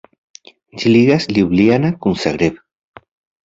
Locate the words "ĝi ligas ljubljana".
0.83-1.95